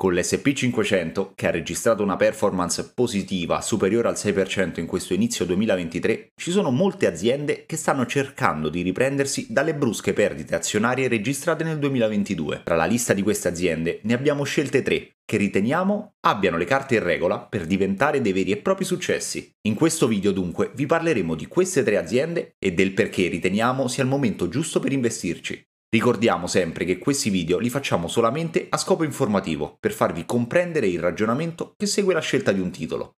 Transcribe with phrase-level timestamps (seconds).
[0.00, 6.34] Con l'SP500, che ha registrato una performance positiva superiore al 6% in questo inizio 2023,
[6.36, 11.80] ci sono molte aziende che stanno cercando di riprendersi dalle brusche perdite azionarie registrate nel
[11.80, 12.60] 2022.
[12.62, 16.94] Tra la lista di queste aziende ne abbiamo scelte tre, che riteniamo abbiano le carte
[16.94, 19.50] in regola per diventare dei veri e propri successi.
[19.62, 24.04] In questo video dunque vi parleremo di queste tre aziende e del perché riteniamo sia
[24.04, 25.60] il momento giusto per investirci.
[25.90, 31.00] Ricordiamo sempre che questi video li facciamo solamente a scopo informativo, per farvi comprendere il
[31.00, 33.16] ragionamento che segue la scelta di un titolo.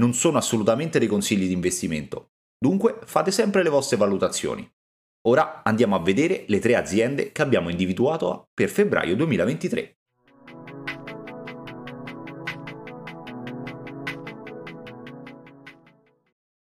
[0.00, 4.68] Non sono assolutamente dei consigli di investimento, dunque fate sempre le vostre valutazioni.
[5.28, 9.98] Ora andiamo a vedere le tre aziende che abbiamo individuato per febbraio 2023.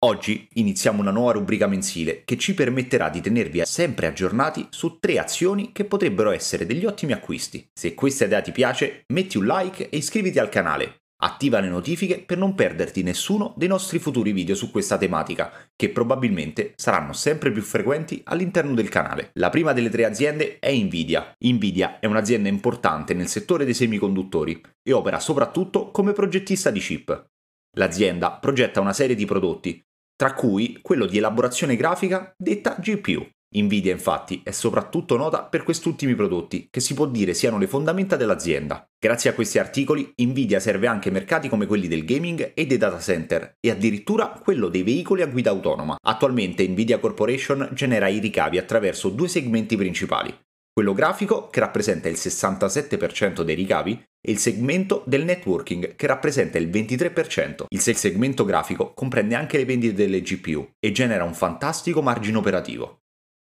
[0.04, 5.20] Oggi iniziamo una nuova rubrica mensile che ci permetterà di tenervi sempre aggiornati su tre
[5.20, 7.70] azioni che potrebbero essere degli ottimi acquisti.
[7.72, 11.04] Se questa idea ti piace, metti un like e iscriviti al canale.
[11.22, 15.90] Attiva le notifiche per non perderti nessuno dei nostri futuri video su questa tematica, che
[15.90, 19.30] probabilmente saranno sempre più frequenti all'interno del canale.
[19.34, 21.36] La prima delle tre aziende è Nvidia.
[21.38, 27.30] Nvidia è un'azienda importante nel settore dei semiconduttori e opera soprattutto come progettista di chip.
[27.78, 29.82] L'azienda progetta una serie di prodotti,
[30.22, 33.28] tra cui quello di elaborazione grafica detta GPU.
[33.58, 37.66] Nvidia infatti è soprattutto nota per questi ultimi prodotti, che si può dire siano le
[37.66, 38.86] fondamenta dell'azienda.
[39.00, 43.00] Grazie a questi articoli, Nvidia serve anche mercati come quelli del gaming e dei data
[43.00, 45.96] center, e addirittura quello dei veicoli a guida autonoma.
[46.00, 50.32] Attualmente Nvidia Corporation genera i ricavi attraverso due segmenti principali,
[50.74, 56.58] quello grafico che rappresenta il 67% dei ricavi e il segmento del networking che rappresenta
[56.58, 57.66] il 23%.
[57.68, 63.01] Il segmento grafico comprende anche le vendite delle GPU e genera un fantastico margine operativo.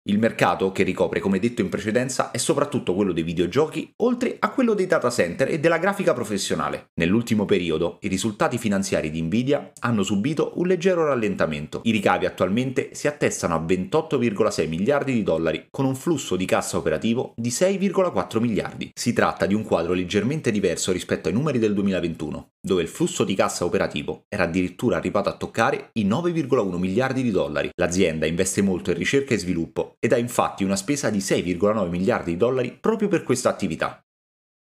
[0.10, 4.50] Il mercato, che ricopre come detto in precedenza, è soprattutto quello dei videogiochi, oltre a
[4.50, 6.90] quello dei data center e della grafica professionale.
[6.96, 11.82] Nell'ultimo periodo, i risultati finanziari di Nvidia hanno subito un leggero rallentamento.
[11.84, 16.78] I ricavi attualmente si attestano a 28,6 miliardi di dollari, con un flusso di cassa
[16.78, 18.90] operativo di 6,4 miliardi.
[18.92, 23.24] Si tratta di un quadro leggermente diverso rispetto ai numeri del 2021, dove il flusso
[23.24, 27.70] di cassa operativo era addirittura arrivato a toccare i 9,1 miliardi di dollari.
[27.76, 32.32] L'azienda investe molto in ricerca e sviluppo ed ha infatti una spesa di 6,9 miliardi
[32.32, 34.04] di dollari proprio per questa attività.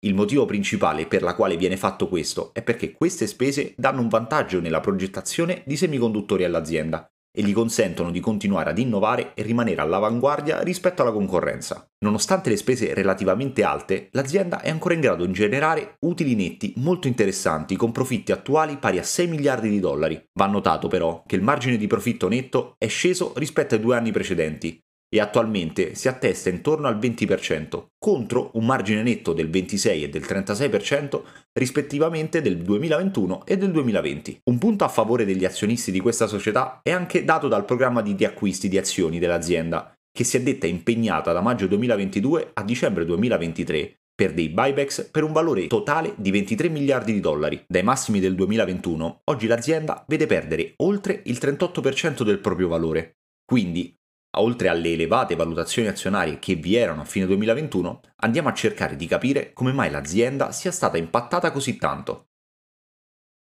[0.05, 4.09] Il motivo principale per la quale viene fatto questo è perché queste spese danno un
[4.09, 9.81] vantaggio nella progettazione di semiconduttori all'azienda e gli consentono di continuare ad innovare e rimanere
[9.81, 11.85] all'avanguardia rispetto alla concorrenza.
[11.99, 17.07] Nonostante le spese relativamente alte, l'azienda è ancora in grado di generare utili netti molto
[17.07, 20.23] interessanti con profitti attuali pari a 6 miliardi di dollari.
[20.33, 24.11] Va notato però che il margine di profitto netto è sceso rispetto ai due anni
[24.11, 24.79] precedenti,
[25.15, 30.23] e attualmente si attesta intorno al 20%, contro un margine netto del 26 e del
[30.23, 31.21] 36%
[31.53, 34.41] rispettivamente del 2021 e del 2020.
[34.49, 38.13] Un punto a favore degli azionisti di questa società è anche dato dal programma di
[38.17, 43.99] riacquisti di azioni dell'azienda, che si è detta impegnata da maggio 2022 a dicembre 2023
[44.13, 47.63] per dei buybacks per un valore totale di 23 miliardi di dollari.
[47.65, 53.17] Dai massimi del 2021, oggi l'azienda vede perdere oltre il 38% del proprio valore.
[53.45, 53.95] Quindi
[54.41, 59.07] oltre alle elevate valutazioni azionarie che vi erano a fine 2021, andiamo a cercare di
[59.07, 62.29] capire come mai l'azienda sia stata impattata così tanto.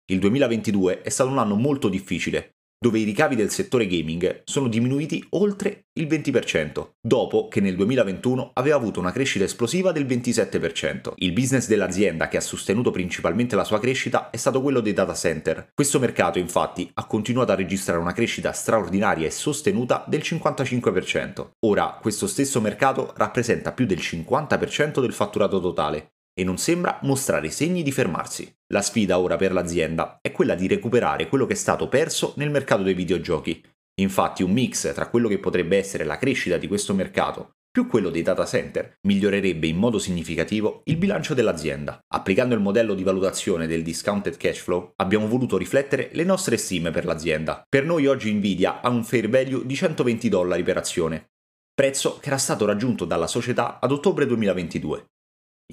[0.06, 4.66] Il 2022 è stato un anno molto difficile, dove i ricavi del settore gaming sono
[4.66, 11.12] diminuiti oltre il 20%, dopo che nel 2021 aveva avuto una crescita esplosiva del 27%.
[11.16, 15.14] Il business dell'azienda che ha sostenuto principalmente la sua crescita è stato quello dei data
[15.14, 15.68] center.
[15.72, 21.50] Questo mercato infatti ha continuato a registrare una crescita straordinaria e sostenuta del 55%.
[21.60, 27.50] Ora questo stesso mercato rappresenta più del 50% del fatturato totale e non sembra mostrare
[27.50, 28.52] segni di fermarsi.
[28.72, 32.50] La sfida ora per l'azienda è quella di recuperare quello che è stato perso nel
[32.50, 33.62] mercato dei videogiochi.
[34.00, 38.10] Infatti un mix tra quello che potrebbe essere la crescita di questo mercato più quello
[38.10, 41.98] dei data center migliorerebbe in modo significativo il bilancio dell'azienda.
[42.14, 46.90] Applicando il modello di valutazione del discounted cash flow, abbiamo voluto riflettere le nostre stime
[46.90, 47.62] per l'azienda.
[47.66, 51.30] Per noi oggi Nvidia ha un fair value di 120 dollari per azione,
[51.72, 55.06] prezzo che era stato raggiunto dalla società ad ottobre 2022.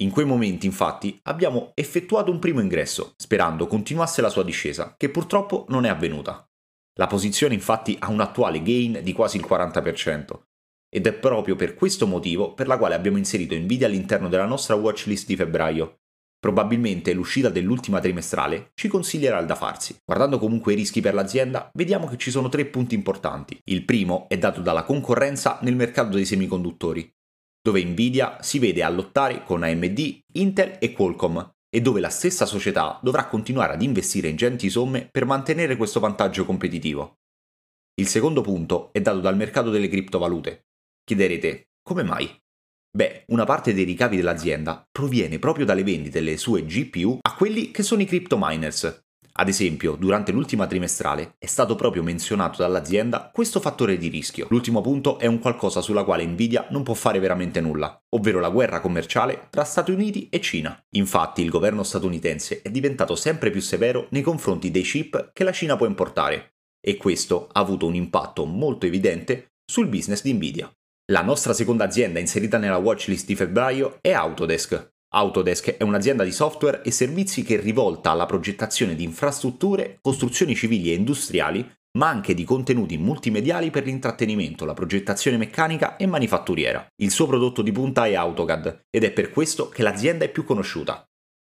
[0.00, 5.10] In quei momenti, infatti, abbiamo effettuato un primo ingresso, sperando continuasse la sua discesa, che
[5.10, 6.44] purtroppo non è avvenuta.
[6.94, 10.42] La posizione infatti ha un attuale gain di quasi il 40%,
[10.88, 14.74] ed è proprio per questo motivo per la quale abbiamo inserito Nvidia all'interno della nostra
[14.74, 15.98] watchlist di febbraio.
[16.40, 19.96] Probabilmente l'uscita dell'ultima trimestrale ci consiglierà il da farsi.
[20.02, 23.60] Guardando comunque i rischi per l'azienda, vediamo che ci sono tre punti importanti.
[23.64, 27.08] Il primo è dato dalla concorrenza nel mercato dei semiconduttori,
[27.62, 32.46] dove Nvidia si vede a lottare con AMD, Intel e Qualcomm, e dove la stessa
[32.46, 37.18] società dovrà continuare ad investire ingenti somme per mantenere questo vantaggio competitivo.
[37.94, 40.66] Il secondo punto è dato dal mercato delle criptovalute.
[41.04, 42.28] Chiederete, come mai?
[42.92, 47.70] Beh, una parte dei ricavi dell'azienda proviene proprio dalle vendite delle sue GPU a quelli
[47.70, 49.00] che sono i crypto miners,
[49.40, 54.46] ad esempio, durante l'ultima trimestrale è stato proprio menzionato dall'azienda questo fattore di rischio.
[54.50, 58.50] L'ultimo punto è un qualcosa sulla quale Nvidia non può fare veramente nulla, ovvero la
[58.50, 60.78] guerra commerciale tra Stati Uniti e Cina.
[60.90, 65.52] Infatti il governo statunitense è diventato sempre più severo nei confronti dei chip che la
[65.52, 70.70] Cina può importare, e questo ha avuto un impatto molto evidente sul business di Nvidia.
[71.12, 76.30] La nostra seconda azienda inserita nella watchlist di febbraio è Autodesk, Autodesk è un'azienda di
[76.30, 81.68] software e servizi che è rivolta alla progettazione di infrastrutture, costruzioni civili e industriali,
[81.98, 86.86] ma anche di contenuti multimediali per l'intrattenimento, la progettazione meccanica e manifatturiera.
[87.02, 90.44] Il suo prodotto di punta è AutoCAD ed è per questo che l'azienda è più
[90.44, 91.04] conosciuta.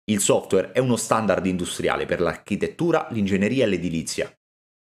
[0.04, 4.34] Il software è uno standard industriale per l'architettura, l'ingegneria e l'edilizia,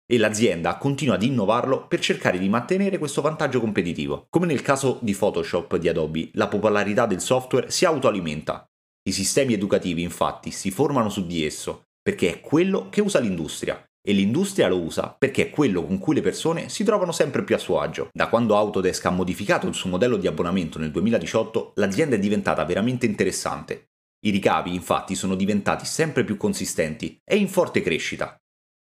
[0.05, 4.27] e l'azienda continua ad innovarlo per cercare di mantenere questo vantaggio competitivo.
[4.29, 8.65] Come nel caso di Photoshop di Adobe, la popolarità del software si autoalimenta.
[9.07, 13.83] I sistemi educativi infatti si formano su di esso, perché è quello che usa l'industria,
[14.07, 17.55] e l'industria lo usa perché è quello con cui le persone si trovano sempre più
[17.55, 18.09] a suo agio.
[18.13, 22.63] Da quando Autodesk ha modificato il suo modello di abbonamento nel 2018, l'azienda è diventata
[22.65, 23.87] veramente interessante.
[24.25, 28.39] I ricavi infatti sono diventati sempre più consistenti e in forte crescita,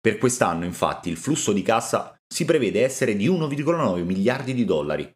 [0.01, 5.13] per quest'anno, infatti, il flusso di cassa si prevede essere di 1,9 miliardi di dollari.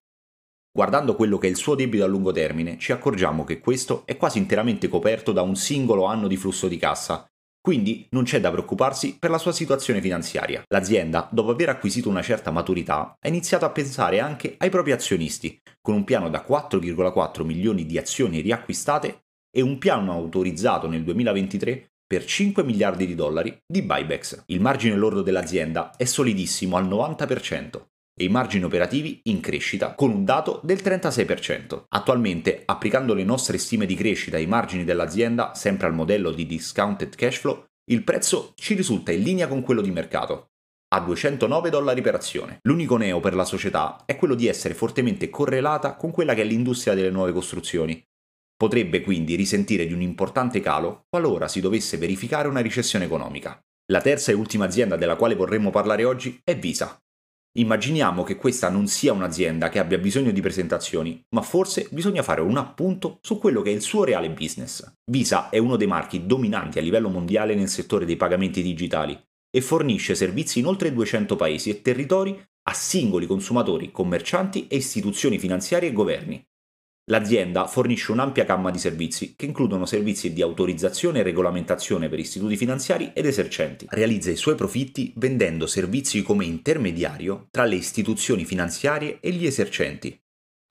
[0.71, 4.17] Guardando quello che è il suo debito a lungo termine, ci accorgiamo che questo è
[4.17, 7.27] quasi interamente coperto da un singolo anno di flusso di cassa,
[7.61, 10.63] quindi non c'è da preoccuparsi per la sua situazione finanziaria.
[10.67, 15.59] L'azienda, dopo aver acquisito una certa maturità, ha iniziato a pensare anche ai propri azionisti,
[15.81, 21.93] con un piano da 4,4 milioni di azioni riacquistate e un piano autorizzato nel 2023
[22.07, 24.45] per 5 miliardi di dollari di buybacks.
[24.47, 27.87] Il margine lordo dell'azienda è solidissimo al 90%
[28.17, 31.85] e i margini operativi in crescita con un dato del 36%.
[31.89, 37.15] Attualmente, applicando le nostre stime di crescita ai margini dell'azienda, sempre al modello di discounted
[37.17, 40.51] cash flow, il prezzo ci risulta in linea con quello di mercato,
[40.95, 42.59] a 209 dollari per azione.
[42.63, 46.45] L'unico neo per la società è quello di essere fortemente correlata con quella che è
[46.45, 48.03] l'industria delle nuove costruzioni,
[48.57, 53.61] Potrebbe quindi risentire di un importante calo qualora si dovesse verificare una recessione economica.
[53.91, 56.99] La terza e ultima azienda della quale vorremmo parlare oggi è Visa.
[57.57, 62.41] Immaginiamo che questa non sia un'azienda che abbia bisogno di presentazioni, ma forse bisogna fare
[62.41, 64.93] un appunto su quello che è il suo reale business.
[65.09, 69.17] Visa è uno dei marchi dominanti a livello mondiale nel settore dei pagamenti digitali
[69.51, 75.39] e fornisce servizi in oltre 200 paesi e territori a singoli consumatori, commercianti e istituzioni
[75.39, 76.45] finanziarie e governi.
[77.09, 82.57] L'azienda fornisce un'ampia gamma di servizi che includono servizi di autorizzazione e regolamentazione per istituti
[82.57, 83.87] finanziari ed esercenti.
[83.91, 90.19] Realizza i suoi profitti vendendo servizi come intermediario tra le istituzioni finanziarie e gli esercenti.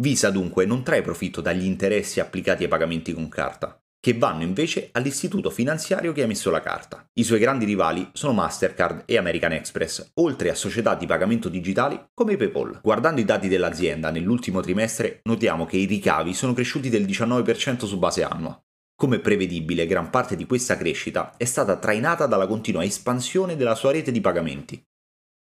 [0.02, 4.90] Visa dunque non trae profitto dagli interessi applicati ai pagamenti con carta, che vanno invece
[4.92, 7.08] all'istituto finanziario che ha messo la carta.
[7.14, 11.98] I suoi grandi rivali sono Mastercard e American Express, oltre a società di pagamento digitali
[12.14, 12.82] come PayPal.
[12.84, 17.98] Guardando i dati dell'azienda nell'ultimo trimestre, notiamo che i ricavi sono cresciuti del 19% su
[17.98, 18.62] base annua.
[18.94, 23.94] Come prevedibile, gran parte di questa crescita è stata trainata dalla continua espansione della sua
[23.94, 24.86] rete di pagamenti.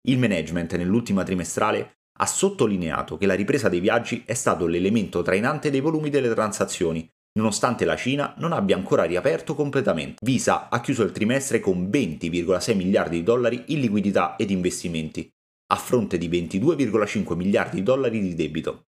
[0.10, 5.70] Il management nell'ultima trimestrale ha sottolineato che la ripresa dei viaggi è stato l'elemento trainante
[5.70, 10.18] dei volumi delle transazioni nonostante la Cina non abbia ancora riaperto completamente.
[10.22, 15.28] Visa ha chiuso il trimestre con 20,6 miliardi di dollari in liquidità ed investimenti,
[15.72, 18.84] a fronte di 22,5 miliardi di dollari di debito.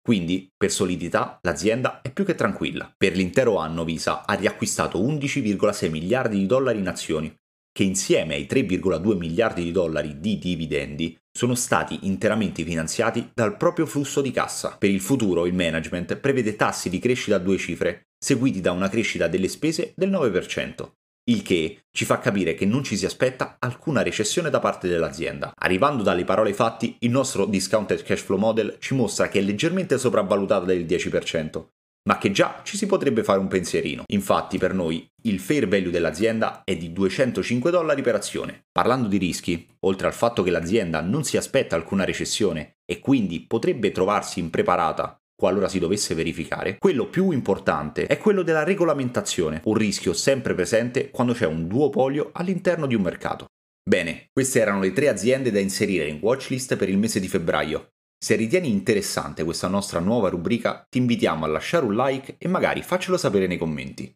[0.00, 2.90] Quindi, per solidità, l'azienda è più che tranquilla.
[2.96, 7.34] Per l'intero anno Visa ha riacquistato 11,6 miliardi di dollari in azioni,
[7.78, 13.86] che insieme ai 3,2 miliardi di dollari di dividendi sono stati interamente finanziati dal proprio
[13.86, 14.74] flusso di cassa.
[14.76, 18.88] Per il futuro il management prevede tassi di crescita a due cifre, seguiti da una
[18.88, 20.90] crescita delle spese del 9%,
[21.30, 25.52] il che ci fa capire che non ci si aspetta alcuna recessione da parte dell'azienda.
[25.54, 29.98] Arrivando dalle parole fatti, il nostro discounted cash flow model ci mostra che è leggermente
[29.98, 31.64] sopravvalutata del 10%,
[32.08, 34.04] ma che già ci si potrebbe fare un pensierino.
[34.06, 38.64] Infatti per noi il fair value dell'azienda è di 205 dollari per azione.
[38.72, 43.40] Parlando di rischi, oltre al fatto che l'azienda non si aspetta alcuna recessione e quindi
[43.40, 49.74] potrebbe trovarsi impreparata qualora si dovesse verificare, quello più importante è quello della regolamentazione, un
[49.74, 53.46] rischio sempre presente quando c'è un duopolio all'interno di un mercato.
[53.88, 57.90] Bene, queste erano le tre aziende da inserire in watchlist per il mese di febbraio.
[58.20, 62.82] Se ritieni interessante questa nostra nuova rubrica, ti invitiamo a lasciare un like e magari
[62.82, 64.12] faccelo sapere nei commenti.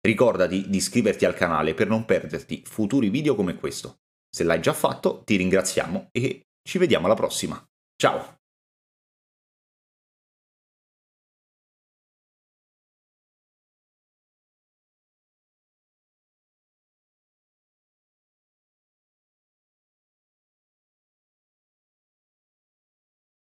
[0.00, 4.00] Ricordati di iscriverti al canale per non perderti futuri video come questo.
[4.34, 7.62] Se l'hai già fatto, ti ringraziamo e ci vediamo alla prossima.
[7.94, 8.41] Ciao!